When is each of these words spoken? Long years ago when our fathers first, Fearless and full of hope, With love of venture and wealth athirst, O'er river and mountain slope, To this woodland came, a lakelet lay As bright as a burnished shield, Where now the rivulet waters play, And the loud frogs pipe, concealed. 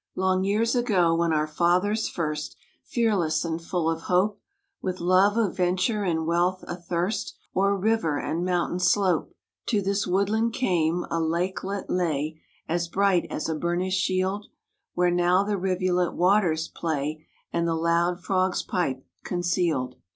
Long 0.15 0.43
years 0.43 0.73
ago 0.75 1.13
when 1.13 1.31
our 1.31 1.45
fathers 1.45 2.09
first, 2.09 2.55
Fearless 2.83 3.45
and 3.45 3.61
full 3.61 3.87
of 3.87 4.01
hope, 4.09 4.39
With 4.81 4.99
love 4.99 5.37
of 5.37 5.55
venture 5.55 6.01
and 6.03 6.25
wealth 6.25 6.63
athirst, 6.67 7.35
O'er 7.55 7.77
river 7.77 8.19
and 8.19 8.43
mountain 8.43 8.79
slope, 8.79 9.31
To 9.67 9.79
this 9.79 10.07
woodland 10.07 10.53
came, 10.53 11.03
a 11.11 11.19
lakelet 11.21 11.87
lay 11.87 12.41
As 12.67 12.87
bright 12.87 13.27
as 13.29 13.47
a 13.47 13.53
burnished 13.53 14.01
shield, 14.03 14.47
Where 14.95 15.11
now 15.11 15.43
the 15.43 15.55
rivulet 15.55 16.13
waters 16.15 16.67
play, 16.67 17.27
And 17.53 17.67
the 17.67 17.75
loud 17.75 18.23
frogs 18.23 18.63
pipe, 18.63 19.05
concealed. 19.23 19.97